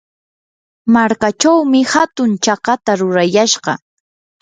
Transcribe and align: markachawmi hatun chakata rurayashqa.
markachawmi 0.93 1.81
hatun 1.93 2.31
chakata 2.43 2.91
rurayashqa. 2.99 3.71